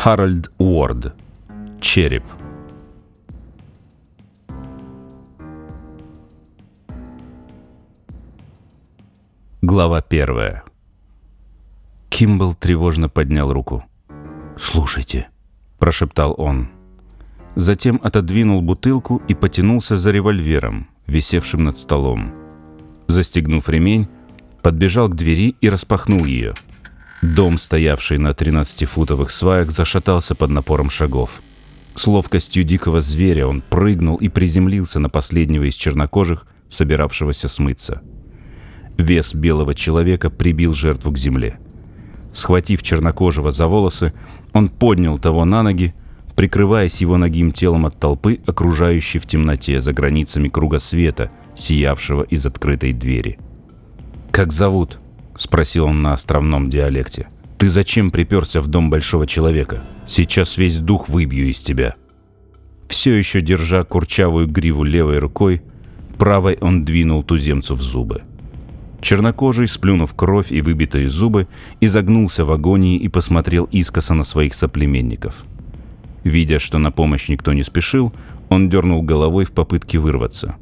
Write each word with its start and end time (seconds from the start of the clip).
Харальд 0.00 0.52
Уорд. 0.58 1.12
Череп. 1.80 2.22
Глава 9.60 10.00
первая. 10.00 10.62
Кимбл 12.10 12.54
тревожно 12.54 13.08
поднял 13.08 13.52
руку. 13.52 13.84
«Слушайте»,— 14.56 15.30
прошептал 15.80 16.32
он. 16.38 16.68
Затем 17.56 17.98
отодвинул 18.00 18.62
бутылку 18.62 19.20
и 19.26 19.34
потянулся 19.34 19.96
за 19.96 20.12
револьвером, 20.12 20.86
висевшим 21.08 21.64
над 21.64 21.76
столом. 21.76 22.32
Застегнув 23.08 23.68
ремень, 23.68 24.06
подбежал 24.62 25.08
к 25.08 25.16
двери 25.16 25.56
и 25.60 25.68
распахнул 25.68 26.24
ее. 26.24 26.54
Дом, 27.22 27.58
стоявший 27.58 28.18
на 28.18 28.30
13-футовых 28.30 29.30
сваях, 29.30 29.70
зашатался 29.70 30.34
под 30.34 30.50
напором 30.50 30.88
шагов. 30.88 31.42
С 31.96 32.06
ловкостью 32.06 32.62
дикого 32.62 33.02
зверя 33.02 33.46
он 33.46 33.60
прыгнул 33.60 34.16
и 34.16 34.28
приземлился 34.28 35.00
на 35.00 35.08
последнего 35.08 35.64
из 35.64 35.74
чернокожих, 35.74 36.46
собиравшегося 36.70 37.48
смыться. 37.48 38.02
Вес 38.96 39.34
белого 39.34 39.74
человека 39.74 40.30
прибил 40.30 40.74
жертву 40.74 41.10
к 41.10 41.18
земле. 41.18 41.58
Схватив 42.32 42.82
чернокожего 42.82 43.50
за 43.50 43.66
волосы, 43.66 44.12
он 44.52 44.68
поднял 44.68 45.18
того 45.18 45.44
на 45.44 45.62
ноги, 45.64 45.94
прикрываясь 46.36 47.00
его 47.00 47.16
ногим 47.16 47.50
телом 47.50 47.86
от 47.86 47.98
толпы, 47.98 48.38
окружающей 48.46 49.18
в 49.18 49.26
темноте 49.26 49.80
за 49.80 49.92
границами 49.92 50.48
круга 50.48 50.78
света, 50.78 51.32
сиявшего 51.56 52.22
из 52.22 52.46
открытой 52.46 52.92
двери. 52.92 53.40
«Как 54.30 54.52
зовут?»— 54.52 55.00
спросил 55.38 55.86
он 55.86 56.02
на 56.02 56.12
островном 56.12 56.68
диалекте. 56.68 57.28
«Ты 57.56 57.70
зачем 57.70 58.10
приперся 58.10 58.60
в 58.60 58.66
дом 58.66 58.90
большого 58.90 59.26
человека? 59.26 59.82
Сейчас 60.06 60.58
весь 60.58 60.78
дух 60.78 61.08
выбью 61.08 61.48
из 61.48 61.62
тебя». 61.62 61.94
Все 62.88 63.14
еще 63.14 63.40
держа 63.40 63.84
курчавую 63.84 64.46
гриву 64.48 64.84
левой 64.84 65.18
рукой, 65.18 65.62
правой 66.16 66.58
он 66.60 66.84
двинул 66.84 67.22
туземцу 67.22 67.74
в 67.74 67.82
зубы. 67.82 68.22
Чернокожий, 69.00 69.68
сплюнув 69.68 70.14
кровь 70.14 70.50
и 70.50 70.60
выбитые 70.60 71.08
зубы, 71.08 71.46
изогнулся 71.80 72.44
в 72.44 72.50
агонии 72.50 72.98
и 72.98 73.08
посмотрел 73.08 73.64
искоса 73.70 74.14
на 74.14 74.24
своих 74.24 74.54
соплеменников. 74.54 75.44
Видя, 76.24 76.58
что 76.58 76.78
на 76.78 76.90
помощь 76.90 77.28
никто 77.28 77.52
не 77.52 77.62
спешил, 77.62 78.12
он 78.48 78.68
дернул 78.68 79.02
головой 79.02 79.44
в 79.44 79.52
попытке 79.52 79.98
вырваться. 79.98 80.56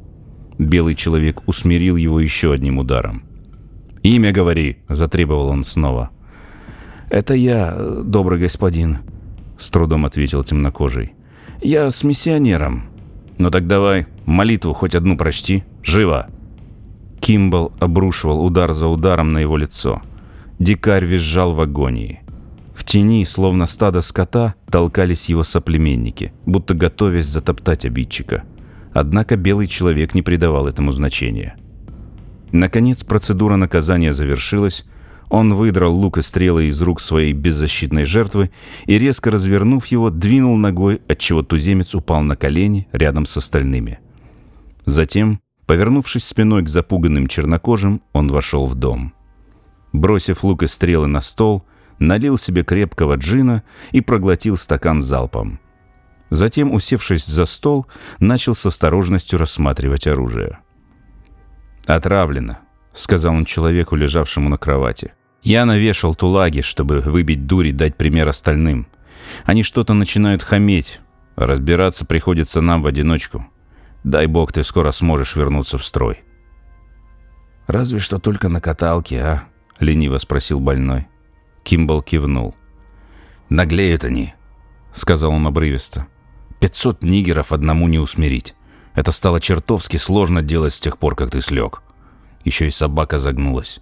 Белый 0.59 0.95
человек 0.95 1.47
усмирил 1.47 1.95
его 1.95 2.19
еще 2.19 2.53
одним 2.53 2.77
ударом. 2.77 3.26
«Имя 4.03 4.31
говори!»— 4.31 4.77
затребовал 4.89 5.49
он 5.49 5.63
снова. 5.63 6.11
«Это 7.09 7.33
я, 7.33 7.75
добрый 8.03 8.39
господин»,— 8.39 8.97
с 9.59 9.71
трудом 9.71 10.05
ответил 10.05 10.43
темнокожий. 10.43 11.13
«Я 11.61 11.89
с 11.89 12.03
миссионером». 12.03 12.83
«Ну 13.37 13.51
так 13.51 13.67
давай, 13.67 14.07
молитву 14.25 14.73
хоть 14.73 14.95
одну 14.95 15.15
прочти. 15.17 15.63
Живо!» 15.83 16.27
Кимбл 17.19 17.71
обрушивал 17.79 18.43
удар 18.43 18.73
за 18.73 18.87
ударом 18.87 19.33
на 19.33 19.39
его 19.39 19.57
лицо. 19.57 20.01
Дикарь 20.59 21.05
визжал 21.05 21.53
в 21.53 21.61
агонии. 21.61 22.21
В 22.75 22.83
тени, 22.83 23.25
словно 23.25 23.67
стадо 23.67 24.01
скота, 24.01 24.55
толкались 24.69 25.29
его 25.29 25.43
соплеменники, 25.43 26.33
будто 26.45 26.73
готовясь 26.73 27.25
затоптать 27.25 27.85
обидчика. 27.85 28.43
Однако 28.93 29.35
белый 29.35 29.67
человек 29.67 30.13
не 30.13 30.21
придавал 30.21 30.67
этому 30.67 30.91
значения. 30.91 31.55
Наконец 32.51 33.03
процедура 33.03 33.55
наказания 33.55 34.13
завершилась, 34.13 34.85
он 35.29 35.53
выдрал 35.53 35.93
лук 35.93 36.17
и 36.17 36.21
стрелы 36.21 36.65
из 36.65 36.81
рук 36.81 37.01
своей 37.01 37.33
беззащитной 37.33 38.05
жертвы 38.05 38.51
и, 38.85 38.97
резко 38.97 39.29
развернув 39.31 39.85
его, 39.87 40.09
двинул 40.09 40.55
ногой, 40.55 41.01
отчего 41.07 41.43
туземец 41.43 41.93
упал 41.95 42.21
на 42.21 42.37
колени 42.37 42.87
рядом 42.93 43.25
с 43.25 43.35
остальными. 43.35 43.99
Затем 44.85 45.41
Повернувшись 45.67 46.23
спиной 46.23 46.63
к 46.63 46.69
запуганным 46.69 47.27
чернокожим, 47.27 48.01
он 48.13 48.31
вошел 48.31 48.65
в 48.65 48.73
дом. 48.73 49.13
Бросив 49.91 50.43
лук 50.45 50.63
и 50.63 50.67
стрелы 50.67 51.07
на 51.07 51.21
стол, 51.21 51.65
налил 51.99 52.37
себе 52.37 52.63
крепкого 52.63 53.15
джина 53.15 53.63
и 53.91 53.99
проглотил 53.99 54.55
стакан 54.55 55.01
залпом. 55.01 55.59
Затем, 56.29 56.73
усевшись 56.73 57.25
за 57.25 57.45
стол, 57.45 57.85
начал 58.19 58.55
с 58.55 58.65
осторожностью 58.65 59.37
рассматривать 59.37 60.07
оружие. 60.07 60.59
«Отравлено»,— 61.87 62.57
сказал 62.93 63.33
он 63.33 63.45
человеку, 63.45 63.95
лежавшему 63.95 64.49
на 64.49 64.57
кровати. 64.57 65.13
«Я 65.41 65.65
навешал 65.65 66.15
тулаги, 66.15 66.61
чтобы 66.61 66.99
выбить 66.99 67.47
дурь 67.47 67.67
и 67.67 67.71
дать 67.71 67.95
пример 67.95 68.27
остальным. 68.27 68.87
Они 69.45 69.63
что-то 69.63 69.93
начинают 69.93 70.43
хаметь, 70.43 70.99
а 71.37 71.45
разбираться 71.45 72.05
приходится 72.05 72.59
нам 72.59 72.81
в 72.81 72.87
одиночку. 72.87 73.47
Дай 74.03 74.27
бог, 74.27 74.51
ты 74.51 74.65
скоро 74.65 74.91
сможешь 74.91 75.35
вернуться 75.35 75.77
в 75.77 75.85
строй. 75.85 76.23
«Разве 77.67 77.99
что 77.99 78.19
только 78.19 78.49
на 78.49 78.59
каталке, 78.59 79.21
а?»— 79.21 79.43
лениво 79.79 80.17
спросил 80.17 80.59
больной. 80.59 81.07
Кимбл 81.63 82.01
кивнул. 82.01 82.55
«Наглеют 83.49 84.03
они»,— 84.03 84.33
сказал 84.93 85.31
он 85.31 85.47
обрывисто. 85.47 86.07
«Пятьсот 86.59 87.01
нигеров 87.01 87.53
одному 87.53 87.87
не 87.87 87.99
усмирить. 87.99 88.55
Это 88.97 89.11
стало 89.11 89.39
чертовски 89.39 89.97
сложно 89.97 90.41
делать 90.41 90.73
с 90.73 90.79
тех 90.79 90.97
пор, 90.97 91.15
как 91.15 91.29
ты 91.29 91.39
слег». 91.41 91.83
Еще 92.43 92.67
и 92.67 92.71
собака 92.71 93.19
загнулась. 93.19 93.79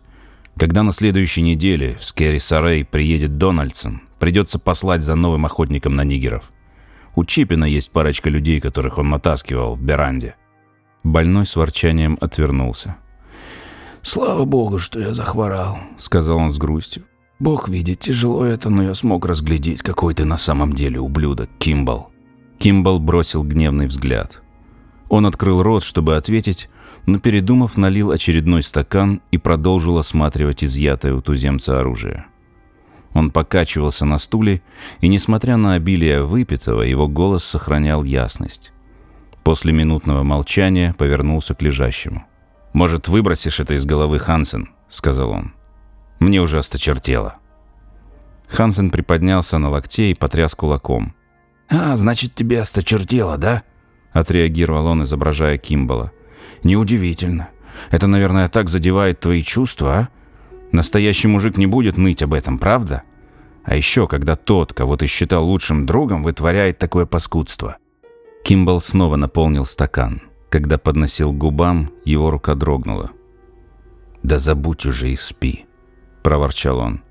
Когда 0.57 0.83
на 0.83 0.91
следующей 0.91 1.41
неделе 1.41 1.95
в 1.95 2.03
Скерри-Сарей 2.03 2.83
приедет 2.83 3.37
Дональдсон, 3.37 4.01
придется 4.19 4.59
послать 4.59 5.03
за 5.03 5.15
новым 5.15 5.45
охотником 5.45 5.95
на 5.95 6.03
нигеров. 6.03 6.51
У 7.15 7.23
Чипина 7.23 7.63
есть 7.63 7.91
парочка 7.91 8.29
людей, 8.29 8.59
которых 8.59 8.97
он 8.97 9.09
натаскивал 9.09 9.75
в 9.75 9.81
Беранде. 9.81 10.35
Больной 11.03 11.45
с 11.45 11.55
ворчанием 11.55 12.17
отвернулся. 12.19 12.97
«Слава 14.01 14.43
богу, 14.43 14.79
что 14.79 14.99
я 14.99 15.13
захворал»,— 15.13 15.77
сказал 15.97 16.37
он 16.37 16.51
с 16.51 16.57
грустью. 16.57 17.05
«Бог 17.39 17.69
видит, 17.69 18.01
тяжело 18.01 18.43
это, 18.43 18.69
но 18.69 18.83
я 18.83 18.93
смог 18.93 19.25
разглядеть, 19.25 19.81
какой 19.81 20.13
ты 20.13 20.25
на 20.25 20.37
самом 20.37 20.73
деле 20.73 20.99
ублюдок, 20.99 21.49
Кимбал». 21.57 22.11
Кимбал 22.57 22.99
бросил 22.99 23.43
гневный 23.43 23.87
взгляд. 23.87 24.41
Он 25.15 25.25
открыл 25.25 25.63
рот, 25.63 25.81
чтобы 25.81 26.17
ответить, 26.17 26.69
но, 27.05 27.19
передумав, 27.19 27.77
налил 27.77 28.11
очередной 28.11 28.63
стакан 28.63 29.21
и 29.31 29.37
продолжил 29.37 29.97
осматривать 29.97 30.61
изъятое 30.61 31.13
у 31.13 31.21
туземца 31.21 31.79
оружие. 31.79 32.25
Он 33.13 33.31
покачивался 33.31 34.03
на 34.03 34.19
стуле, 34.19 34.61
и, 34.99 35.07
несмотря 35.07 35.55
на 35.55 35.75
обилие 35.75 36.25
выпитого, 36.25 36.81
его 36.81 37.07
голос 37.07 37.45
сохранял 37.45 38.03
ясность. 38.03 38.73
После 39.45 39.71
минутного 39.71 40.23
молчания 40.23 40.93
повернулся 40.97 41.55
к 41.55 41.61
лежащему. 41.61 42.25
«Может, 42.73 43.07
выбросишь 43.07 43.61
это 43.61 43.75
из 43.75 43.85
головы, 43.85 44.19
Хансен?»— 44.19 44.67
сказал 44.89 45.29
он. 45.29 45.53
«Мне 46.19 46.41
уже 46.41 46.59
осточертело». 46.59 47.35
Хансен 48.49 48.89
приподнялся 48.89 49.59
на 49.59 49.69
локте 49.69 50.11
и 50.11 50.13
потряс 50.13 50.53
кулаком. 50.55 51.15
«А, 51.69 51.95
значит, 51.95 52.35
тебе 52.35 52.59
осточертело, 52.59 53.37
да?»— 53.37 53.63
отреагировал 54.15 54.87
он, 54.87 55.03
изображая 55.03 55.57
Кимбала. 55.57 56.11
«Неудивительно. 56.63 57.49
Это, 57.91 58.07
наверное, 58.07 58.47
так 58.47 58.69
задевает 58.69 59.19
твои 59.19 59.43
чувства, 59.43 59.93
а? 59.93 60.09
Настоящий 60.71 61.27
мужик 61.27 61.57
не 61.57 61.67
будет 61.67 61.97
ныть 61.97 62.23
об 62.23 62.33
этом, 62.33 62.57
правда? 62.57 63.03
А 63.63 63.75
еще, 63.75 64.07
когда 64.07 64.35
тот, 64.35 64.73
кого 64.73 64.95
ты 64.95 65.07
считал 65.07 65.45
лучшим 65.45 65.85
другом, 65.85 66.23
вытворяет 66.23 66.79
такое 66.79 67.05
паскудство. 67.05 67.77
Кимбл 68.43 68.79
снова 68.79 69.17
наполнил 69.17 69.65
стакан. 69.65 70.21
Когда 70.49 70.77
подносил 70.77 71.33
к 71.33 71.37
губам, 71.37 71.91
его 72.05 72.29
рука 72.29 72.55
дрогнула. 72.55 73.11
«Да 74.23 74.39
забудь 74.39 74.85
уже 74.85 75.09
и 75.09 75.17
спи»,— 75.17 75.65
проворчал 76.23 76.79
он. 76.79 77.01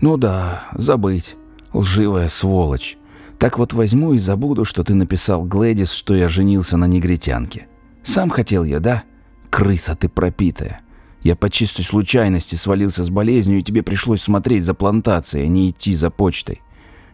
«Ну 0.00 0.16
да, 0.16 0.64
забыть. 0.72 1.36
Лживая 1.74 2.28
сволочь. 2.28 2.96
Так 3.40 3.58
вот 3.58 3.72
возьму 3.72 4.12
и 4.12 4.18
забуду, 4.18 4.66
что 4.66 4.84
ты 4.84 4.92
написал 4.92 5.44
Глэдис, 5.44 5.92
что 5.92 6.14
я 6.14 6.28
женился 6.28 6.76
на 6.76 6.84
негритянке. 6.84 7.68
Сам 8.02 8.28
хотел 8.28 8.64
я, 8.64 8.80
да? 8.80 9.04
Крыса 9.48 9.96
ты 9.96 10.10
пропитая. 10.10 10.82
Я 11.22 11.36
по 11.36 11.48
чистой 11.48 11.82
случайности 11.82 12.56
свалился 12.56 13.02
с 13.02 13.08
болезнью, 13.08 13.60
и 13.60 13.62
тебе 13.62 13.82
пришлось 13.82 14.20
смотреть 14.20 14.64
за 14.64 14.74
плантацией, 14.74 15.46
а 15.46 15.48
не 15.48 15.70
идти 15.70 15.94
за 15.94 16.10
почтой. 16.10 16.60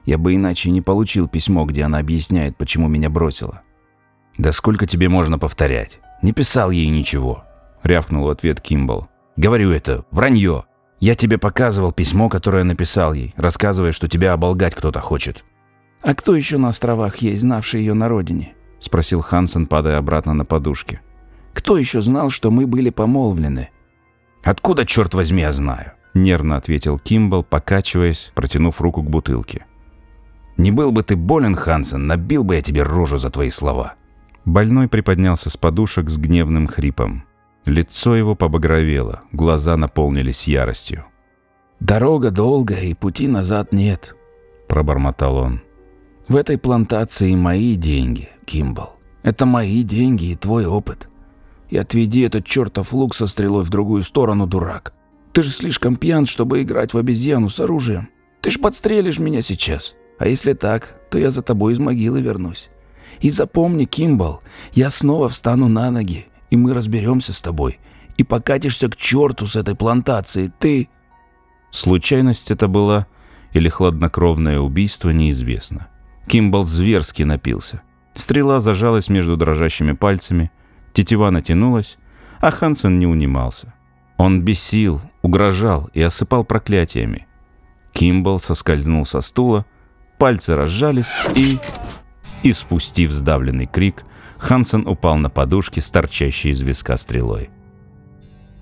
Я 0.04 0.18
бы 0.18 0.34
иначе 0.34 0.70
не 0.70 0.82
получил 0.82 1.28
письмо, 1.28 1.64
где 1.64 1.84
она 1.84 1.98
объясняет, 1.98 2.56
почему 2.56 2.88
меня 2.88 3.08
бросила». 3.08 3.62
«Да 4.36 4.50
сколько 4.50 4.88
тебе 4.88 5.08
можно 5.08 5.38
повторять? 5.38 6.00
Не 6.22 6.32
писал 6.32 6.72
ей 6.72 6.88
ничего»,— 6.88 7.44
рявкнул 7.84 8.24
в 8.24 8.30
ответ 8.30 8.60
Кимбл. 8.60 9.06
«Говорю 9.36 9.70
это, 9.70 10.04
вранье. 10.10 10.64
Я 10.98 11.14
тебе 11.14 11.38
показывал 11.38 11.92
письмо, 11.92 12.28
которое 12.28 12.64
написал 12.64 13.14
ей, 13.14 13.32
рассказывая, 13.36 13.92
что 13.92 14.08
тебя 14.08 14.32
оболгать 14.32 14.74
кто-то 14.74 14.98
хочет». 15.00 15.44
«А 16.02 16.14
кто 16.14 16.36
еще 16.36 16.58
на 16.58 16.68
островах 16.68 17.16
есть, 17.18 17.40
знавший 17.40 17.80
ее 17.80 17.94
на 17.94 18.08
родине?»— 18.08 18.54
спросил 18.80 19.20
Хансен, 19.20 19.66
падая 19.66 19.98
обратно 19.98 20.34
на 20.34 20.44
подушке. 20.44 21.00
«Кто 21.52 21.78
еще 21.78 22.02
знал, 22.02 22.30
что 22.30 22.50
мы 22.50 22.66
были 22.66 22.90
помолвлены?» 22.90 23.70
«Откуда, 24.44 24.86
черт 24.86 25.14
возьми, 25.14 25.42
я 25.42 25.52
знаю?»— 25.52 25.92
нервно 26.14 26.56
ответил 26.56 26.98
Кимбл, 26.98 27.42
покачиваясь, 27.42 28.30
протянув 28.34 28.80
руку 28.80 29.02
к 29.02 29.10
бутылке. 29.10 29.66
Не 30.56 30.70
был 30.70 30.90
бы 30.90 31.02
ты 31.02 31.16
болен, 31.16 31.54
Хансен, 31.54 32.06
набил 32.06 32.42
бы 32.42 32.56
я 32.56 32.62
тебе 32.62 32.82
рожу 32.82 33.18
за 33.18 33.30
твои 33.30 33.50
слова». 33.50 33.94
Больной 34.44 34.88
приподнялся 34.88 35.50
с 35.50 35.56
подушек 35.56 36.08
с 36.08 36.18
гневным 36.18 36.68
хрипом. 36.68 37.24
Лицо 37.64 38.14
его 38.14 38.36
побагровело, 38.36 39.22
глаза 39.32 39.76
наполнились 39.76 40.46
яростью. 40.46 41.04
«Дорога 41.80 42.30
долгая, 42.30 42.84
и 42.84 42.94
пути 42.94 43.26
назад 43.26 43.72
нет»,— 43.72 44.14
пробормотал 44.68 45.36
он. 45.36 45.62
«В 46.28 46.34
этой 46.34 46.58
плантации 46.58 47.34
мои 47.36 47.76
деньги, 47.76 48.28
Кимбл. 48.46 48.96
Это 49.22 49.46
мои 49.46 49.84
деньги 49.84 50.26
и 50.26 50.34
твой 50.34 50.66
опыт. 50.66 51.08
И 51.70 51.76
отведи 51.76 52.22
этот 52.22 52.44
чертов 52.44 52.92
лук 52.92 53.14
со 53.14 53.26
стрелой 53.28 53.64
в 53.64 53.70
другую 53.70 54.02
сторону, 54.02 54.46
дурак. 54.46 54.92
Ты 55.32 55.42
же 55.44 55.50
слишком 55.50 55.96
пьян, 55.96 56.26
чтобы 56.26 56.62
играть 56.62 56.94
в 56.94 56.98
обезьяну 56.98 57.48
с 57.48 57.60
оружием. 57.60 58.08
Ты 58.40 58.50
ж 58.50 58.58
подстрелишь 58.58 59.18
меня 59.18 59.42
сейчас. 59.42 59.94
А 60.18 60.26
если 60.26 60.52
так, 60.52 60.98
то 61.10 61.18
я 61.18 61.30
за 61.30 61.42
тобой 61.42 61.74
из 61.74 61.78
могилы 61.78 62.20
вернусь. 62.20 62.70
И 63.20 63.30
запомни, 63.30 63.84
Кимбал, 63.84 64.42
я 64.72 64.90
снова 64.90 65.28
встану 65.28 65.68
на 65.68 65.90
ноги, 65.90 66.26
и 66.50 66.56
мы 66.56 66.74
разберемся 66.74 67.32
с 67.32 67.42
тобой. 67.42 67.78
И 68.16 68.24
покатишься 68.24 68.88
к 68.88 68.96
черту 68.96 69.46
с 69.46 69.56
этой 69.56 69.74
плантации. 69.74 70.52
Ты...» 70.58 70.88
Случайность 71.70 72.50
это 72.50 72.66
была 72.66 73.06
или 73.52 73.68
хладнокровное 73.68 74.58
убийство, 74.58 75.10
неизвестно. 75.10 75.88
Кимбал 76.26 76.64
зверски 76.64 77.22
напился. 77.22 77.82
Стрела 78.14 78.60
зажалась 78.60 79.08
между 79.08 79.36
дрожащими 79.36 79.92
пальцами, 79.92 80.50
тетива 80.92 81.30
натянулась, 81.30 81.98
а 82.40 82.50
Хансен 82.50 82.98
не 82.98 83.06
унимался. 83.06 83.74
Он 84.16 84.42
бесил, 84.42 85.00
угрожал 85.22 85.90
и 85.92 86.02
осыпал 86.02 86.44
проклятиями. 86.44 87.26
Кимбал 87.92 88.40
соскользнул 88.40 89.06
со 89.06 89.20
стула, 89.20 89.66
пальцы 90.18 90.56
разжались 90.56 91.12
и... 91.34 91.58
И 92.42 92.52
спустив 92.52 93.10
сдавленный 93.12 93.66
крик, 93.66 94.04
Хансен 94.38 94.86
упал 94.86 95.16
на 95.16 95.30
подушке 95.30 95.80
с 95.80 95.90
торчащей 95.90 96.50
из 96.50 96.60
виска 96.60 96.96
стрелой. 96.96 97.50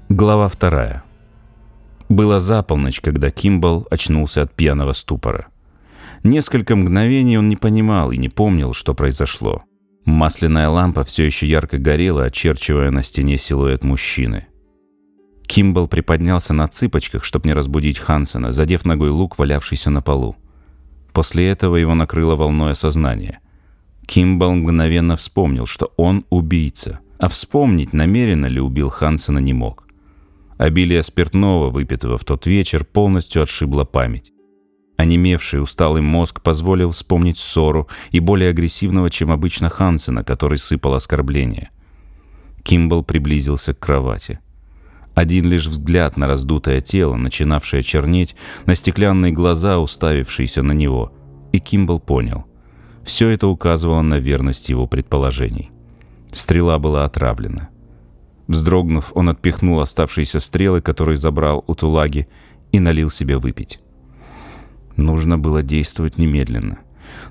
Глава 0.08 0.48
вторая. 0.48 1.02
Было 2.08 2.38
за 2.40 2.62
полночь, 2.62 3.00
когда 3.00 3.30
Кимбал 3.30 3.86
очнулся 3.90 4.42
от 4.42 4.54
пьяного 4.54 4.92
ступора. 4.92 5.48
Несколько 6.24 6.74
мгновений 6.74 7.36
он 7.36 7.50
не 7.50 7.56
понимал 7.56 8.10
и 8.10 8.16
не 8.16 8.30
помнил, 8.30 8.72
что 8.72 8.94
произошло. 8.94 9.64
Масляная 10.06 10.70
лампа 10.70 11.04
все 11.04 11.24
еще 11.24 11.46
ярко 11.46 11.76
горела, 11.76 12.24
очерчивая 12.24 12.90
на 12.90 13.02
стене 13.02 13.36
силуэт 13.36 13.84
мужчины. 13.84 14.46
Кимбал 15.46 15.86
приподнялся 15.86 16.54
на 16.54 16.66
цыпочках, 16.66 17.24
чтобы 17.24 17.46
не 17.48 17.52
разбудить 17.52 17.98
Хансена, 17.98 18.52
задев 18.52 18.86
ногой 18.86 19.10
лук, 19.10 19.36
валявшийся 19.36 19.90
на 19.90 20.00
полу. 20.00 20.34
После 21.12 21.46
этого 21.46 21.76
его 21.76 21.94
накрыло 21.94 22.36
волной 22.36 22.72
осознания. 22.72 23.40
Кимбал 24.06 24.54
мгновенно 24.54 25.18
вспомнил, 25.18 25.66
что 25.66 25.92
он 25.98 26.24
убийца, 26.30 27.00
а 27.18 27.28
вспомнить, 27.28 27.92
намеренно 27.92 28.46
ли 28.46 28.60
убил 28.60 28.88
Хансена, 28.88 29.40
не 29.40 29.52
мог. 29.52 29.86
Обилие 30.56 31.02
спиртного, 31.02 31.68
выпитого 31.68 32.16
в 32.16 32.24
тот 32.24 32.46
вечер, 32.46 32.84
полностью 32.84 33.42
отшибло 33.42 33.84
память. 33.84 34.33
Онемевший 34.96 35.62
усталый 35.62 36.02
мозг 36.02 36.40
позволил 36.40 36.92
вспомнить 36.92 37.38
ссору 37.38 37.88
и 38.10 38.20
более 38.20 38.50
агрессивного, 38.50 39.10
чем 39.10 39.30
обычно 39.30 39.68
Хансена, 39.68 40.22
который 40.24 40.58
сыпал 40.58 40.94
оскорбления. 40.94 41.70
Кимбал 42.62 43.02
приблизился 43.02 43.74
к 43.74 43.78
кровати. 43.78 44.38
Один 45.14 45.46
лишь 45.46 45.66
взгляд 45.66 46.16
на 46.16 46.26
раздутое 46.26 46.80
тело, 46.80 47.16
начинавшее 47.16 47.82
чернеть, 47.82 48.34
на 48.66 48.74
стеклянные 48.74 49.32
глаза, 49.32 49.78
уставившиеся 49.78 50.62
на 50.62 50.72
него, 50.72 51.12
и 51.52 51.58
Кимбал 51.58 52.00
понял— 52.00 52.46
все 53.04 53.28
это 53.28 53.46
указывало 53.48 54.02
на 54.02 54.18
верность 54.18 54.68
его 54.70 54.86
предположений. 54.86 55.70
Стрела 56.32 56.78
была 56.78 57.04
отравлена. 57.04 57.68
Вздрогнув, 58.48 59.12
он 59.14 59.28
отпихнул 59.28 59.80
оставшиеся 59.80 60.40
стрелы, 60.40 60.80
которые 60.80 61.16
забрал 61.16 61.64
у 61.66 61.74
Тулаги, 61.74 62.28
и 62.72 62.80
налил 62.80 63.10
себе 63.10 63.38
выпить. 63.38 63.78
Нужно 64.96 65.38
было 65.38 65.62
действовать 65.62 66.18
немедленно. 66.18 66.78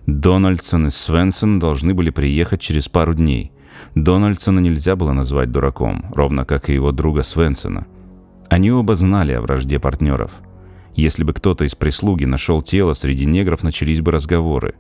Дональдсон 0.06 0.88
и 0.88 0.90
Свенсон 0.90 1.60
должны 1.60 1.94
были 1.94 2.10
приехать 2.10 2.62
через 2.62 2.90
пару 2.90 3.14
дней. 3.14 3.52
Дональдсона 3.96 4.60
нельзя 4.60 4.96
было 4.96 5.14
назвать 5.14 5.52
дураком, 5.52 6.06
ровно 6.14 6.46
как 6.46 6.70
и 6.70 6.74
его 6.74 6.92
друга 6.92 7.24
Свенсона. 7.24 7.88
Они 8.50 8.72
оба 8.72 8.96
знали 8.96 9.32
о 9.34 9.42
вражде 9.42 9.80
партнеров. 9.80 10.32
Если 10.96 11.24
бы 11.24 11.34
кто-то 11.34 11.64
из 11.64 11.74
прислуги 11.74 12.26
нашел 12.26 12.62
тело, 12.62 12.94
среди 12.94 13.26
негров 13.26 13.64
начались 13.64 14.02
бы 14.02 14.12
разговоры. 14.12 14.76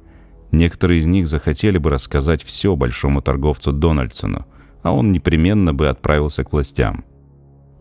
Некоторые 0.51 0.99
из 0.99 1.07
них 1.07 1.27
захотели 1.27 1.77
бы 1.79 1.89
рассказать 1.89 2.43
все 2.43 2.75
большому 2.75 3.21
торговцу 3.21 3.71
Дональдсону, 3.71 4.45
а 4.83 4.91
он 4.93 5.11
непременно 5.11 5.73
бы 5.73 5.87
отправился 5.87 6.43
к 6.43 6.51
властям. 6.51 7.03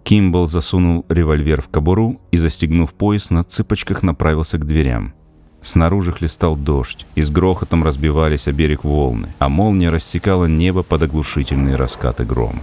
Кимбл 0.04 0.46
засунул 0.46 1.04
револьвер 1.08 1.62
в 1.62 1.68
кобуру 1.68 2.20
и, 2.30 2.36
застегнув 2.36 2.92
пояс, 2.92 3.30
на 3.30 3.44
цыпочках 3.44 4.02
направился 4.02 4.58
к 4.58 4.66
дверям. 4.66 5.14
Снаружи 5.62 6.12
хлестал 6.12 6.56
дождь, 6.56 7.06
и 7.14 7.22
с 7.22 7.30
грохотом 7.30 7.84
разбивались 7.84 8.48
о 8.48 8.52
берег 8.52 8.82
волны, 8.82 9.28
а 9.38 9.48
молния 9.48 9.90
рассекала 9.90 10.46
небо 10.46 10.82
под 10.82 11.02
оглушительные 11.02 11.76
раскаты 11.76 12.24
грома. 12.24 12.62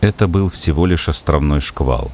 Это 0.00 0.28
был 0.28 0.50
всего 0.50 0.84
лишь 0.84 1.08
островной 1.08 1.60
шквал. 1.60 2.12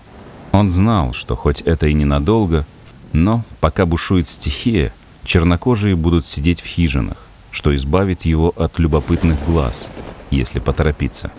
Он 0.52 0.70
знал, 0.70 1.12
что 1.12 1.34
хоть 1.34 1.60
это 1.62 1.88
и 1.88 1.94
ненадолго, 1.94 2.64
но 3.12 3.44
пока 3.60 3.86
бушует 3.86 4.28
стихия, 4.28 4.92
чернокожие 5.24 5.96
будут 5.96 6.26
сидеть 6.26 6.60
в 6.60 6.66
хижинах, 6.66 7.16
что 7.50 7.74
избавит 7.74 8.22
его 8.22 8.52
от 8.56 8.78
любопытных 8.78 9.44
глаз, 9.44 9.90
если 10.30 10.60
поторопиться. 10.60 11.32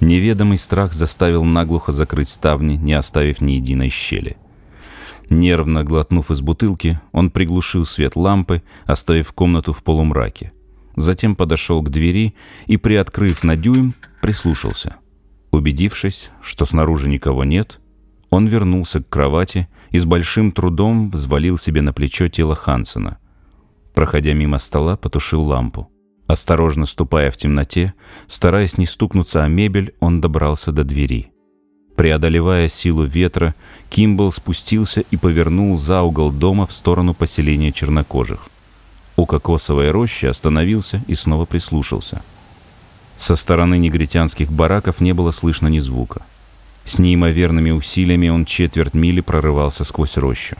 Неведомый 0.00 0.58
страх 0.58 0.92
заставил 0.92 1.44
наглухо 1.44 1.92
закрыть 1.92 2.28
ставни, 2.28 2.76
не 2.76 2.92
оставив 2.92 3.40
ни 3.40 3.52
единой 3.52 3.88
щели. 3.88 4.36
Нервно 5.30 5.84
глотнув 5.84 6.30
из 6.30 6.40
бутылки, 6.40 7.00
он 7.12 7.30
приглушил 7.30 7.86
свет 7.86 8.14
лампы, 8.14 8.62
оставив 8.84 9.32
комнату 9.32 9.72
в 9.72 9.82
полумраке. 9.82 10.52
Затем 10.94 11.34
подошел 11.34 11.82
к 11.82 11.90
двери 11.90 12.34
и, 12.66 12.76
приоткрыв 12.76 13.42
на 13.42 13.56
дюйм, 13.56 13.94
прислушался. 14.22 14.96
Убедившись, 15.50 16.30
что 16.42 16.66
снаружи 16.66 17.08
никого 17.08 17.44
нет, 17.44 17.80
он 18.30 18.46
вернулся 18.46 19.02
к 19.02 19.08
кровати 19.08 19.68
и 19.90 19.98
с 19.98 20.04
большим 20.04 20.52
трудом 20.52 21.10
взвалил 21.10 21.58
себе 21.58 21.82
на 21.82 21.92
плечо 21.92 22.28
тело 22.28 22.54
Хансена— 22.54 23.18
Проходя 23.96 24.34
мимо 24.34 24.58
стола, 24.58 24.98
потушил 24.98 25.42
лампу. 25.42 25.88
Осторожно 26.26 26.86
ступая 26.86 27.30
в 27.30 27.36
темноте, 27.36 27.94
стараясь 28.26 28.78
не 28.78 28.86
стукнуться 28.86 29.44
о 29.44 29.48
мебель, 29.48 29.94
он 30.00 30.20
добрался 30.20 30.72
до 30.72 30.82
двери. 30.82 31.30
Преодолевая 31.96 32.68
силу 32.68 33.04
ветра, 33.04 33.54
Кимбл 33.88 34.30
спустился 34.32 35.00
и 35.10 35.16
повернул 35.16 35.78
за 35.78 36.02
угол 36.02 36.30
дома 36.30 36.66
в 36.66 36.72
сторону 36.72 37.14
поселения 37.14 37.72
чернокожих. 37.72 38.48
У 39.16 39.24
кокосовой 39.24 39.90
рощи 39.90 40.26
остановился 40.26 41.02
и 41.06 41.14
снова 41.14 41.46
прислушался. 41.46 42.22
Со 43.16 43.34
стороны 43.34 43.78
негритянских 43.78 44.52
бараков 44.52 45.00
не 45.00 45.14
было 45.14 45.30
слышно 45.30 45.68
ни 45.68 45.78
звука. 45.78 46.22
С 46.84 46.98
неимоверными 46.98 47.70
усилиями 47.70 48.28
он 48.28 48.44
четверть 48.44 48.92
мили 48.92 49.22
прорывался 49.22 49.84
сквозь 49.84 50.18
рощу. 50.18 50.56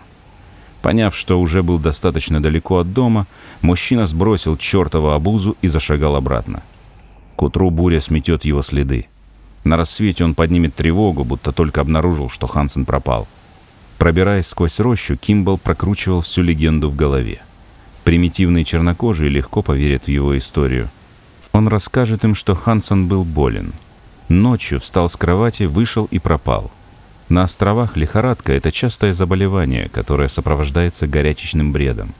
Поняв, 0.87 1.17
что 1.17 1.41
уже 1.41 1.65
был 1.65 1.81
достаточно 1.81 2.41
далеко 2.41 2.79
от 2.79 2.93
дома, 2.93 3.27
мужчина 3.61 4.07
сбросил 4.07 4.57
чертову 4.57 5.11
обузу 5.11 5.57
и 5.61 5.67
зашагал 5.67 6.15
обратно. 6.15 6.63
К 7.35 7.43
утру 7.43 7.71
буря 7.73 8.01
сметет 8.01 8.45
его 8.45 8.63
следы. 8.63 9.09
На 9.65 9.77
рассвете 9.77 10.23
он 10.23 10.37
поднимет 10.37 10.77
тревогу, 10.77 11.25
будто 11.25 11.51
только 11.51 11.81
обнаружил, 11.81 12.31
что 12.31 12.47
Хансен 12.47 12.85
пропал. 12.85 13.27
Пробираясь 13.99 14.47
сквозь 14.47 14.79
рощу, 14.79 15.17
Кимбл 15.17 15.59
прокручивал 15.59 16.21
всю 16.21 16.43
легенду 16.43 16.89
в 16.89 16.95
голове. 16.95 17.43
Примитивные 18.05 18.65
чернокожие 18.65 19.29
легко 19.29 19.63
поверят 19.63 20.05
в 20.05 20.09
его 20.09 20.39
историю. 20.39 20.89
Он 21.51 21.67
расскажет 21.67 22.23
им, 22.23 22.37
что 22.37 22.55
Хансен 22.55 23.09
был 23.09 23.25
болен. 23.25 23.73
Ночью 24.29 24.79
встал 24.79 25.09
с 25.09 25.17
кровати, 25.17 25.65
вышел 25.65 26.07
и 26.13 26.21
пропал. 26.21 26.71
На 27.29 27.43
островах 27.43 27.97
лихорадка– 27.97 28.53
это 28.55 28.71
частое 28.71 29.13
заболевание, 29.13 29.89
которое 29.89 30.29
сопровождается 30.29 31.09
горячечным 31.09 31.73
бредом. 31.73 32.15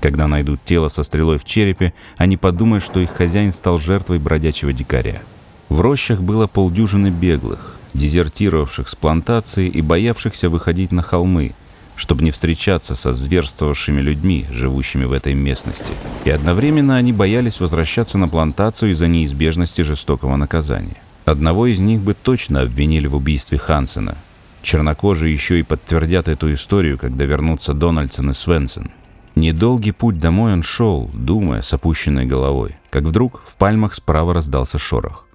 Когда 0.00 0.28
найдут 0.28 0.60
тело 0.66 0.90
со 0.90 1.02
стрелой 1.02 1.38
в 1.38 1.44
черепе, 1.44 1.94
они 2.18 2.36
подумают, 2.36 2.84
что 2.84 3.00
их 3.00 3.10
хозяин 3.10 3.54
стал 3.54 3.78
жертвой 3.78 4.18
бродячего 4.18 4.74
дикаря. 4.74 5.22
В 5.70 5.80
рощах 5.80 6.20
было 6.20 6.46
полдюжины 6.46 7.08
беглых, 7.08 7.76
дезертировавших 7.94 8.90
с 8.90 8.94
плантации 8.94 9.66
и 9.66 9.80
боявшихся 9.80 10.50
выходить 10.50 10.92
на 10.92 11.02
холмы, 11.02 11.52
чтобы 11.96 12.22
не 12.22 12.30
встречаться 12.30 12.96
со 12.96 13.14
зверствовавшими 13.14 14.02
людьми, 14.02 14.44
живущими 14.50 15.04
в 15.04 15.12
этой 15.12 15.32
местности. 15.32 15.94
И 16.24 16.30
одновременно 16.30 16.96
они 16.96 17.14
боялись 17.14 17.60
возвращаться 17.60 18.18
на 18.18 18.28
плантацию 18.28 18.92
из-за 18.92 19.06
неизбежности 19.06 19.80
жестокого 19.82 20.36
наказания. 20.36 20.96
Одного 21.24 21.66
из 21.66 21.78
них 21.78 22.00
бы 22.00 22.12
точно 22.12 22.60
обвинили 22.60 23.06
в 23.06 23.16
убийстве 23.16 23.56
Хансена– 23.56 24.18
Чернокожие 24.62 25.32
еще 25.32 25.58
и 25.58 25.62
подтвердят 25.62 26.28
эту 26.28 26.52
историю, 26.52 26.98
когда 26.98 27.24
вернутся 27.24 27.72
Дональдсон 27.72 28.30
и 28.30 28.34
Свенсон. 28.34 28.90
Недолгий 29.34 29.92
путь 29.92 30.18
домой 30.18 30.52
он 30.52 30.62
шел, 30.62 31.10
думая 31.14 31.62
с 31.62 31.72
опущенной 31.72 32.26
головой, 32.26 32.76
как 32.90 33.04
вдруг 33.04 33.42
в 33.46 33.54
пальмах 33.56 33.94
справа 33.94 34.34
раздался 34.34 34.78
шорох. 34.78 35.26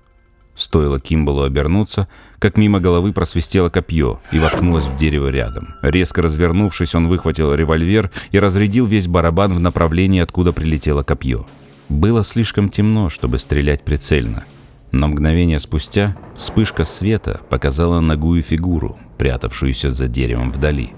Стоило 0.55 0.99
Кимбалу 0.99 1.43
обернуться, 1.43 2.07
как 2.39 2.57
мимо 2.57 2.79
головы 2.79 3.11
просвистело 3.11 3.69
копье 3.69 4.21
и 4.31 4.39
воткнулось 4.39 4.85
в 4.85 4.95
дерево 4.97 5.27
рядом. 5.27 5.75
Резко 5.81 6.21
развернувшись, 6.21 6.95
он 6.95 7.07
выхватил 7.07 7.53
револьвер 7.53 8.11
и 8.31 8.39
разрядил 8.39 8.85
весь 8.85 9.07
барабан 9.07 9.53
в 9.53 9.59
направлении, 9.59 10.21
откуда 10.21 10.53
прилетело 10.53 11.03
копье. 11.03 11.45
Было 11.89 12.23
слишком 12.23 12.69
темно, 12.69 13.09
чтобы 13.09 13.37
стрелять 13.37 13.83
прицельно. 13.83 14.45
Но 14.91 15.09
мгновение 15.09 15.59
спустя 15.59 16.15
вспышка 16.37 16.85
света 16.85 17.41
показала 17.49 17.99
ногую 17.99 18.41
фигуру, 18.41 18.97
прятавшуюся 19.17 19.91
за 19.91 20.07
деревом 20.07 20.51
вдали. 20.51 20.91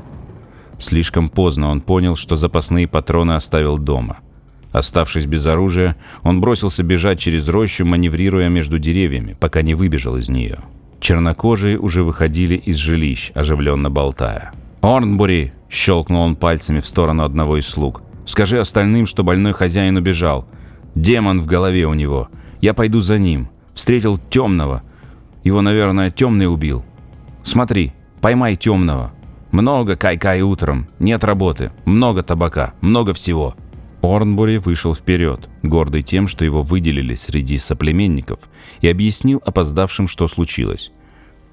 Слишком 0.80 1.28
поздно 1.28 1.70
он 1.70 1.82
понял, 1.82 2.16
что 2.16 2.36
запасные 2.36 2.88
патроны 2.88 3.34
оставил 3.34 3.78
дома– 3.78 4.18
Оставшись 4.72 5.26
без 5.26 5.46
оружия, 5.46 5.96
он 6.24 6.42
бросился 6.42 6.84
бежать 6.84 7.20
через 7.20 7.48
рощу, 7.48 7.86
маневрируя 7.86 8.50
между 8.50 8.80
деревьями, 8.80 9.36
пока 9.40 9.62
не 9.62 9.74
выбежал 9.74 10.18
из 10.18 10.30
нее. 10.30 10.60
Чернокожие 11.00 11.80
уже 11.80 12.04
выходили 12.04 12.56
из 12.56 12.78
жилищ, 12.78 13.32
оживленно 13.34 13.90
болтая. 13.90 14.52
«Орнбури!»– 14.82 15.52
щелкнул 15.70 16.22
он 16.22 16.36
пальцами 16.36 16.80
в 16.80 16.86
сторону 16.86 17.24
одного 17.24 17.58
из 17.58 17.66
слуг. 17.66 18.04
«Скажи 18.26 18.60
остальным, 18.60 19.08
что 19.08 19.24
больной 19.24 19.54
хозяин 19.54 19.96
убежал. 19.96 20.46
Демон 20.96 21.42
в 21.42 21.46
голове 21.46 21.86
у 21.88 21.94
него. 21.94 22.30
Я 22.62 22.74
пойду 22.74 23.02
за 23.02 23.18
ним. 23.18 23.50
Встретил 23.74 24.20
темного. 24.30 24.84
Его, 25.44 25.62
наверное, 25.62 26.10
темный 26.10 26.52
убил. 26.52 26.84
Смотри, 27.44 27.94
поймай 28.22 28.56
темного. 28.56 29.14
Много 29.52 29.96
кай-кай 29.96 30.42
утром. 30.42 30.88
Нет 31.00 31.24
работы. 31.24 31.72
Много 31.86 32.24
табака. 32.24 32.74
Много 32.82 33.14
всего». 33.14 33.56
Орнбури 34.02 34.58
вышел 34.58 34.94
вперед, 34.94 35.50
гордый 35.64 36.04
тем, 36.04 36.28
что 36.28 36.46
его 36.46 36.62
выделили 36.62 37.16
среди 37.16 37.58
соплеменников, 37.58 38.40
и 38.80 38.88
объяснил 38.88 39.42
опоздавшим, 39.44 40.08
что 40.08 40.28
случилось. 40.28 40.92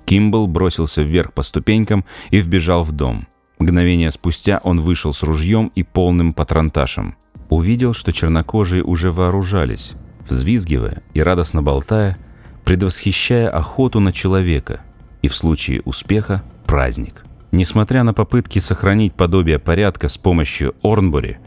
Кимбл 0.04 0.46
бросился 0.46 1.02
вверх 1.02 1.32
по 1.32 1.42
ступенькам 1.42 2.04
и 2.30 2.38
вбежал 2.38 2.84
в 2.84 2.92
дом. 2.92 3.26
Мгновение 3.58 4.10
спустя 4.10 4.60
он 4.62 4.80
вышел 4.80 5.12
с 5.14 5.22
ружьем 5.22 5.72
и 5.74 5.82
полным 5.82 6.34
патронташем. 6.34 7.16
Увидел, 7.48 7.94
что 7.94 8.12
чернокожие 8.12 8.84
уже 8.84 9.10
вооружались, 9.10 9.92
взвизгивая 10.28 11.02
и 11.14 11.22
радостно 11.22 11.62
болтая, 11.62 12.18
предвосхищая 12.64 13.48
охоту 13.48 14.00
на 14.00 14.12
человека 14.12 14.80
и 15.22 15.28
в 15.28 15.34
случае 15.34 15.80
успеха– 15.84 16.42
праздник. 16.66 17.24
Несмотря 17.52 18.02
на 18.02 18.12
попытки 18.12 18.58
сохранить 18.58 19.14
подобие 19.14 19.58
порядка 19.58 20.08
с 20.08 20.16
помощью 20.16 20.74
Орнбури, 20.82 21.38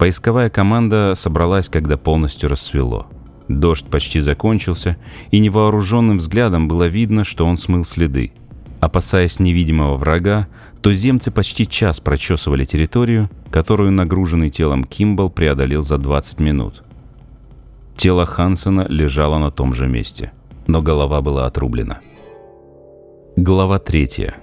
Поисковая 0.00 0.48
команда 0.48 1.12
собралась, 1.14 1.68
когда 1.68 1.98
полностью 1.98 2.48
рассвело. 2.48 3.06
Дождь 3.48 3.84
почти 3.84 4.20
закончился, 4.20 4.96
и 5.30 5.38
невооруженным 5.40 6.16
взглядом 6.16 6.68
было 6.68 6.86
видно, 6.86 7.22
что 7.22 7.44
он 7.44 7.58
смыл 7.58 7.84
следы. 7.84 8.32
Опасаясь 8.80 9.40
невидимого 9.40 9.98
врага, 9.98 10.48
туземцы 10.80 11.30
почти 11.30 11.66
час 11.66 12.00
прочесывали 12.00 12.64
территорию, 12.64 13.28
которую 13.50 13.92
нагруженный 13.92 14.48
телом 14.48 14.84
Кимбал 14.84 15.28
преодолел 15.28 15.82
за 15.82 15.98
20 15.98 16.40
минут. 16.40 16.82
Тело 17.98 18.24
Хансена 18.24 18.86
лежало 18.88 19.36
на 19.36 19.50
том 19.50 19.74
же 19.74 19.86
месте, 19.86 20.32
но 20.66 20.80
голова 20.80 21.20
была 21.20 21.44
отрублена. 21.44 22.00
Глава 23.36 23.78
третья. 23.78 24.36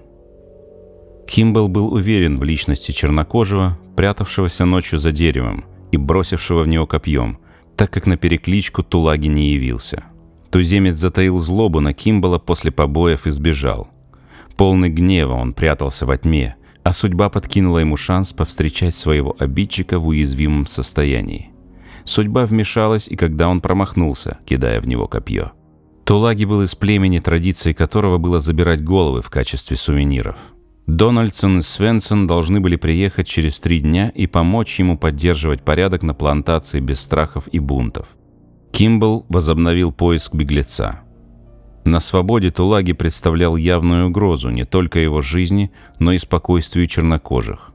Кимбл 1.27 1.67
был 1.67 1.93
уверен 1.93 2.39
в 2.39 2.43
личности 2.43 2.91
чернокожего, 2.91 3.77
прятавшегося 3.95 4.65
ночью 4.65 4.97
за 4.97 5.11
деревом 5.11 5.65
и 5.91 5.97
бросившего 5.97 6.63
в 6.63 6.67
него 6.67 6.87
копьем, 6.87 7.37
так 7.75 7.91
как 7.91 8.07
на 8.07 8.17
перекличку 8.17 8.81
Тулаги 8.81 9.27
не 9.27 9.51
явился. 9.51 10.05
Туземец 10.49 10.95
затаил 10.95 11.37
злобу 11.37 11.81
на 11.81 11.93
Кимбала 11.93 12.39
после 12.39 12.71
побоев 12.71 13.27
и 13.27 13.31
сбежал. 13.31 13.89
Полный 14.55 14.89
гнева 14.89 15.33
он 15.33 15.53
прятался 15.53 16.05
во 16.05 16.17
тьме, 16.17 16.55
а 16.83 16.93
судьба 16.93 17.29
подкинула 17.29 17.79
ему 17.79 17.97
шанс 17.97 18.33
повстречать 18.33 18.95
своего 18.95 19.35
обидчика 19.37 19.99
в 19.99 20.07
уязвимом 20.07 20.65
состоянии. 20.65 21.51
Судьба 22.05 22.45
вмешалась, 22.45 23.07
и 23.07 23.17
когда 23.17 23.49
он 23.49 23.59
промахнулся, 23.59 24.39
кидая 24.45 24.79
в 24.79 24.87
него 24.87 25.07
копье. 25.07 25.51
Тулаги 26.05 26.45
был 26.45 26.63
из 26.63 26.73
племени, 26.73 27.19
традицией 27.19 27.75
которого 27.75 28.17
было 28.17 28.39
забирать 28.39 28.83
головы 28.83 29.21
в 29.21 29.29
качестве 29.29 29.75
сувениров– 29.75 30.37
Дональдсон 30.87 31.59
и 31.59 31.61
Свенсон 31.63 32.27
должны 32.27 32.61
были 32.61 32.77
приехать 32.77 33.27
через 33.27 33.59
три 33.59 33.81
дня 33.81 34.09
и 34.15 34.25
помочь 34.25 34.79
ему 34.79 34.97
поддерживать 34.97 35.61
порядок 35.63 36.01
на 36.01 36.13
плантации 36.13 36.79
без 36.79 37.01
страхов 37.01 37.47
и 37.51 37.59
бунтов. 37.59 38.07
Кимбл 38.71 39.25
возобновил 39.27 39.91
поиск 39.91 40.33
беглеца. 40.33 41.01
На 41.83 41.99
свободе 41.99 42.51
Тулаги 42.51 42.93
представлял 42.93 43.57
явную 43.57 44.07
угрозу 44.07 44.49
не 44.49 44.65
только 44.65 44.99
его 44.99 45.21
жизни, 45.21 45.71
но 45.99 46.13
и 46.13 46.19
спокойствию 46.19 46.87
чернокожих. 46.87 47.73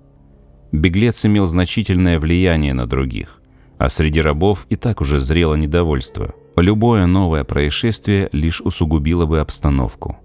Беглец 0.72 1.24
имел 1.26 1.46
значительное 1.46 2.18
влияние 2.18 2.72
на 2.72 2.86
других, 2.86 3.42
а 3.78 3.90
среди 3.90 4.22
рабов 4.22 4.66
и 4.70 4.76
так 4.76 5.02
уже 5.02 5.18
зрело 5.18 5.54
недовольство. 5.54 6.34
Любое 6.56 7.06
новое 7.06 7.44
происшествие 7.44 8.30
лишь 8.32 8.62
усугубило 8.62 9.26
бы 9.26 9.40
обстановку. 9.40 10.18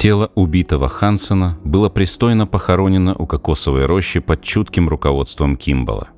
Тело 0.00 0.30
убитого 0.34 0.88
Хансена 0.88 1.58
было 1.62 1.90
пристойно 1.90 2.46
похоронено 2.46 3.14
у 3.14 3.26
кокосовой 3.26 3.84
рощи 3.84 4.20
под 4.20 4.42
чутким 4.42 4.88
руководством 4.88 5.58
Кимбала. 5.58 6.08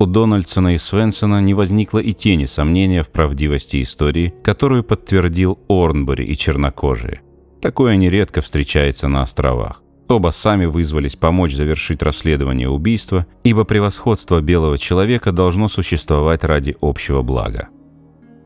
У 0.00 0.06
Дональдсона 0.06 0.74
и 0.74 0.78
Свенсона 0.78 1.40
не 1.40 1.54
возникло 1.54 2.00
и 2.00 2.12
тени 2.12 2.46
сомнения 2.46 3.04
в 3.04 3.12
правдивости 3.12 3.80
истории, 3.80 4.34
которую 4.42 4.82
подтвердил 4.82 5.56
Орнбори 5.68 6.24
и 6.24 6.36
чернокожие. 6.36 7.20
Такое 7.62 7.94
нередко 7.94 8.40
встречается 8.40 9.06
на 9.06 9.22
островах. 9.22 9.82
Оба 10.08 10.32
сами 10.32 10.64
вызвались 10.64 11.14
помочь 11.14 11.54
завершить 11.54 12.02
расследование 12.02 12.68
убийства, 12.68 13.24
ибо 13.44 13.62
превосходство 13.62 14.40
белого 14.40 14.78
человека 14.78 15.30
должно 15.30 15.68
существовать 15.68 16.42
ради 16.42 16.76
общего 16.80 17.22
блага. 17.22 17.68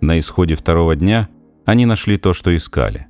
На 0.03 0.19
исходе 0.19 0.55
второго 0.55 0.97
дня 0.97 1.31
они 1.65 1.87
нашли 1.87 2.19
то, 2.19 2.35
что 2.35 2.55
искали. 2.55 3.07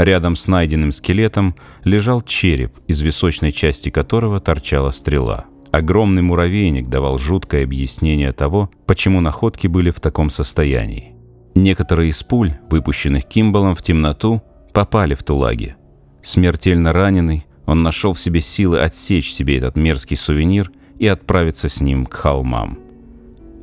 Рядом 0.00 0.34
с 0.34 0.46
найденным 0.46 0.92
скелетом 0.92 1.54
лежал 1.84 2.22
череп, 2.22 2.72
из 2.86 3.02
височной 3.02 3.52
части 3.52 3.90
которого 3.90 4.40
торчала 4.40 4.92
стрела. 4.92 5.44
Огромный 5.72 6.22
муравейник 6.22 6.88
давал 6.88 7.18
жуткое 7.18 7.64
объяснение 7.64 8.32
того, 8.32 8.70
почему 8.86 9.20
находки 9.20 9.66
были 9.66 9.90
в 9.90 10.00
таком 10.00 10.30
состоянии. 10.30 11.12
Некоторые 11.54 12.08
из 12.08 12.22
пуль, 12.22 12.54
выпущенных 12.70 13.26
Кимбалом 13.26 13.74
в 13.74 13.82
темноту, 13.82 14.42
попали 14.72 15.14
в 15.14 15.22
тулаги. 15.22 15.76
Смертельно 16.22 16.94
раненый, 16.94 17.44
он 17.66 17.82
нашел 17.82 18.14
в 18.14 18.20
себе 18.20 18.40
силы 18.40 18.80
отсечь 18.80 19.30
себе 19.30 19.58
этот 19.58 19.76
мерзкий 19.76 20.16
сувенир 20.16 20.72
и 20.98 21.06
отправиться 21.06 21.68
с 21.68 21.78
ним 21.78 22.06
к 22.06 22.14
холмам. 22.14 22.78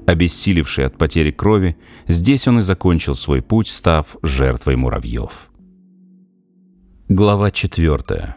Обессилевший 0.05 0.85
от 0.85 0.99
потери 0.99 1.31
крови, 1.31 1.77
здесь 2.07 2.47
он 2.47 2.59
и 2.59 2.61
закончил 2.61 3.15
свой 3.15 3.41
путь, 3.41 3.69
став 3.69 4.17
жертвой 4.21 4.75
муравьев. 4.75 5.49
Глава 7.09 7.51
4. 7.51 8.35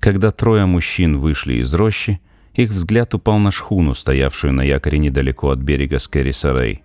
Когда 0.00 0.32
трое 0.32 0.66
мужчин 0.66 1.18
вышли 1.18 1.54
из 1.54 1.72
рощи, 1.72 2.20
их 2.52 2.72
взгляд 2.72 3.14
упал 3.14 3.38
на 3.38 3.50
шхуну, 3.50 3.94
стоявшую 3.94 4.52
на 4.52 4.60
якоре 4.60 4.98
недалеко 4.98 5.48
от 5.48 5.60
берега 5.60 5.98
Скэрисарей. 5.98 6.82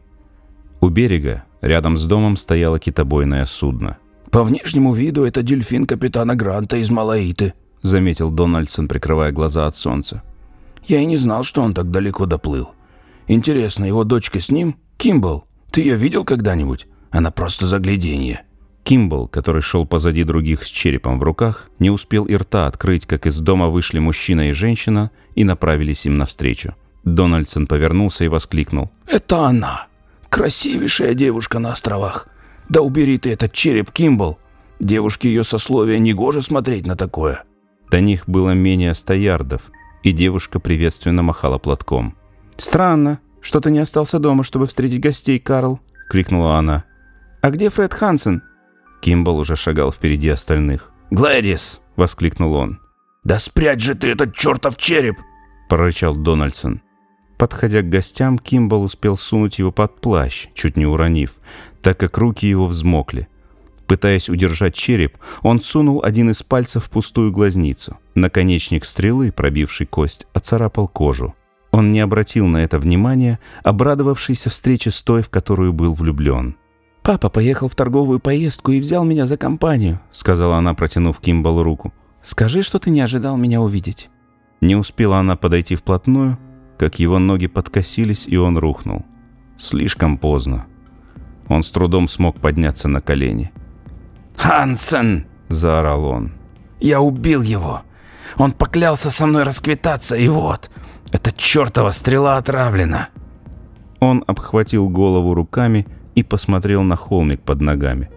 У 0.80 0.88
берега, 0.88 1.44
рядом 1.60 1.98
с 1.98 2.06
домом, 2.06 2.38
стояло 2.38 2.80
китобойное 2.80 3.46
судно. 3.46 3.98
«По 4.32 4.46
внешнему 4.46 4.94
виду 4.94 5.26
это 5.26 5.44
дельфин 5.44 5.86
капитана 5.86 6.34
Гранта 6.34 6.78
из 6.78 6.90
Малаиты»,— 6.90 7.56
заметил 7.82 8.32
Дональдсон, 8.32 8.88
прикрывая 8.88 9.34
глаза 9.34 9.68
от 9.68 9.76
солнца. 9.76 10.24
«Я 10.86 11.02
и 11.02 11.06
не 11.06 11.18
знал, 11.18 11.44
что 11.44 11.62
он 11.62 11.74
так 11.74 11.92
далеко 11.92 12.26
доплыл. 12.26 12.70
Интересно, 13.28 13.84
его 13.84 14.06
дочка 14.06 14.40
с 14.40 14.50
ним? 14.50 14.78
Кимбл, 14.96 15.44
ты 15.72 15.82
ее 15.82 15.98
видел 15.98 16.24
когда-нибудь? 16.24 16.88
Она 17.12 17.32
просто 17.32 17.68
загляденье». 17.68 18.46
Кимбл, 18.86 19.28
который 19.28 19.64
шел 19.64 19.88
позади 19.88 20.24
других 20.24 20.64
с 20.64 20.68
черепом 20.68 21.18
в 21.18 21.24
руках, 21.24 21.70
не 21.80 21.90
успел 21.90 22.26
и 22.26 22.36
рта 22.36 22.68
открыть, 22.68 23.08
как 23.08 23.26
из 23.26 23.40
дома 23.40 23.70
вышли 23.70 23.98
мужчина 23.98 24.50
и 24.50 24.54
женщина 24.54 25.10
и 25.34 25.44
направились 25.44 26.06
им 26.06 26.20
навстречу. 26.20 26.76
Дональдсон 27.04 27.66
повернулся 27.66 28.26
и 28.26 28.28
воскликнул. 28.28 28.92
«Это 29.08 29.48
она! 29.48 29.88
Красивейшая 30.30 31.16
девушка 31.16 31.58
на 31.58 31.72
островах! 31.72 32.28
Да 32.70 32.82
убери 32.82 33.18
ты 33.18 33.32
этот 33.32 33.54
череп, 33.54 33.92
Кимбл! 33.92 34.38
Девушке 34.80 35.30
ее 35.30 35.44
сословия 35.44 35.98
негоже 35.98 36.44
смотреть 36.44 36.86
на 36.86 36.96
такое!» 36.96 37.44
До 37.90 38.02
них 38.02 38.30
было 38.30 38.52
менее 38.52 38.94
ста 38.94 39.16
ярдов, 39.16 39.64
и 40.04 40.12
девушка 40.12 40.60
приветственно 40.60 41.24
махала 41.24 41.58
платком. 41.58 42.16
«Странно, 42.58 43.20
что 43.42 43.62
ты 43.62 43.72
не 43.72 43.80
остался 43.80 44.20
дома, 44.20 44.44
чтобы 44.44 44.68
встретить 44.68 45.02
гостей, 45.02 45.40
Карл!»— 45.40 45.80
крикнула 46.10 46.58
она. 46.58 46.84
«А 47.42 47.50
где 47.50 47.72
Фред 47.72 47.96
Хансен?» 47.96 48.44
Кимбал 49.06 49.38
уже 49.38 49.56
шагал 49.56 49.92
впереди 49.92 50.30
остальных. 50.30 50.90
«Глэдис!»— 51.12 51.80
воскликнул 51.96 52.56
он. 52.56 52.80
«Да 53.24 53.38
спрячь 53.38 53.84
же 53.84 53.94
ты 53.94 54.08
этот 54.08 54.36
чертов 54.36 54.78
череп!»— 54.78 55.18
прорычал 55.70 56.16
Дональдсон. 56.16 56.82
Подходя 57.38 57.84
к 57.84 57.90
гостям, 57.90 58.40
Кимбал 58.40 58.82
успел 58.82 59.16
сунуть 59.16 59.60
его 59.60 59.72
под 59.72 60.02
плащ, 60.02 60.48
чуть 60.56 60.76
не 60.76 60.88
уронив, 60.88 61.34
так 61.84 62.00
как 62.00 62.18
руки 62.18 62.48
его 62.48 62.66
взмокли. 62.66 63.28
Пытаясь 63.86 64.28
удержать 64.28 64.74
череп, 64.74 65.20
он 65.44 65.62
сунул 65.62 66.02
один 66.04 66.32
из 66.32 66.42
пальцев 66.42 66.86
в 66.86 66.90
пустую 66.90 67.32
глазницу. 67.32 68.00
Наконечник 68.16 68.86
стрелы, 68.86 69.32
пробивший 69.32 69.86
кость, 69.86 70.26
оцарапал 70.34 70.88
кожу. 70.88 71.36
Он 71.70 71.94
не 71.94 72.00
обратил 72.00 72.48
на 72.48 72.64
это 72.64 72.80
внимания, 72.80 73.38
обрадовавшийся 73.64 74.50
встрече 74.50 74.90
с 74.90 75.00
той, 75.04 75.22
в 75.22 75.30
которую 75.30 75.74
был 75.74 75.94
влюблен. 75.94 76.56
«Папа 77.06 77.30
поехал 77.30 77.70
в 77.70 77.76
торговую 77.76 78.20
поездку 78.20 78.72
и 78.72 78.80
взял 78.80 79.06
меня 79.06 79.28
за 79.28 79.38
компанию»,— 79.38 80.00
сказала 80.12 80.58
она, 80.58 80.74
протянув 80.74 81.20
Кимбалу 81.20 81.62
руку. 81.62 81.94
«Скажи, 82.24 82.64
что 82.64 82.80
ты 82.80 82.90
не 82.90 83.00
ожидал 83.00 83.38
меня 83.38 83.62
увидеть». 83.62 84.10
Не 84.60 84.76
успела 84.76 85.20
она 85.20 85.36
подойти 85.36 85.76
вплотную, 85.76 86.40
как 86.80 86.98
его 86.98 87.20
ноги 87.20 87.46
подкосились, 87.46 88.28
и 88.28 88.38
он 88.38 88.58
рухнул. 88.58 89.06
Слишком 89.60 90.18
поздно. 90.18 90.66
Он 91.48 91.62
с 91.62 91.70
трудом 91.70 92.10
смог 92.10 92.40
подняться 92.40 92.88
на 92.88 93.02
колени. 93.02 93.52
«Хансен!»— 94.36 95.28
заорал 95.48 96.06
он. 96.06 96.32
«Я 96.80 97.02
убил 97.02 97.44
его! 97.44 97.84
Он 98.38 98.52
поклялся 98.52 99.12
со 99.12 99.28
мной 99.28 99.44
расквитаться, 99.44 100.16
и 100.16 100.28
вот, 100.28 100.72
эта 101.12 101.32
чертова 101.32 101.92
стрела 101.92 102.38
отравлена!» 102.38 103.10
Он 104.00 104.24
обхватил 104.26 104.90
голову 104.90 105.36
руками 105.36 105.86
и 106.16 106.24
посмотрел 106.24 106.84
на 106.84 106.96
холмик 106.96 107.42
под 107.42 107.62
ногами. 107.62 108.10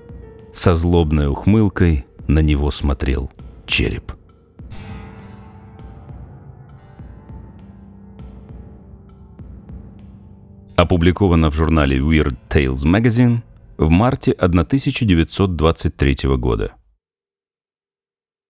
Со 0.52 0.75
злобной 0.75 1.28
ухмылкой 1.28 2.07
на 2.26 2.40
него 2.40 2.71
смотрел 2.71 3.31
череп. 3.67 4.12
Опубликовано 10.76 11.50
в 11.50 11.55
журнале 11.55 11.99
Weird 11.99 12.37
Tales 12.49 12.85
Magazine 12.85 13.43
в 13.76 13.90
марте 13.90 14.33
1923 14.33 16.37
года. 16.37 16.73